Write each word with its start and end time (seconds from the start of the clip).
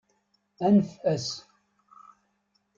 Anef-as. 0.65 1.27